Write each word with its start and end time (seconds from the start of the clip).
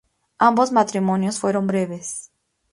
Ambos 0.39 0.71
matrimonios 0.71 1.37
fueron 1.37 1.67
breves. 1.67 2.31